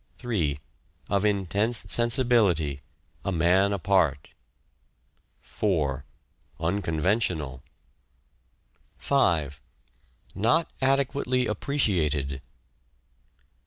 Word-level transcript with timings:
3. 0.17 0.57
Of 1.11 1.25
intense 1.25 1.85
sensibility— 1.87 2.81
a 3.23 3.31
man 3.31 3.71
apart. 3.71 4.29
4. 5.43 6.03
Unconventional. 6.59 7.61
5. 8.97 9.61
Not 10.33 10.73
adequately 10.81 11.45
appreciated. 11.45 12.41